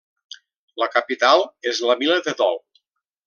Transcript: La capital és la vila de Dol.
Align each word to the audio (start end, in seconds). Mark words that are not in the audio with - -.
La 0.83 0.87
capital 0.95 1.45
és 1.73 1.83
la 1.89 1.99
vila 2.01 2.17
de 2.29 2.35
Dol. 2.41 2.59